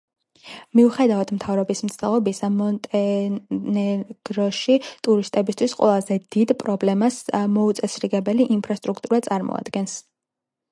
მიუხედავად 0.77 1.33
მთავრობის 1.37 1.81
მცდელობისა, 1.89 2.49
მონტენეგროში 2.61 4.79
ტურისტებისთვის 5.09 5.77
ყველაზე 5.83 6.19
დიდ 6.39 6.55
პრობლემას 6.65 7.21
მოუწესრიგებელი 7.61 8.49
ინფრასტრუქტურა 8.59 9.23
წარმოადგენს. 9.31 9.97